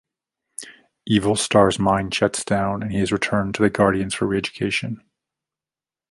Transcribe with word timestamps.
Evil 1.05 1.35
Star's 1.35 1.77
mind 1.77 2.11
shuts 2.11 2.43
down, 2.43 2.81
and 2.81 2.91
he 2.91 2.99
is 3.01 3.11
returned 3.11 3.53
to 3.53 3.61
the 3.61 3.69
Guardians 3.69 4.15
for 4.15 4.25
re-education. 4.25 5.03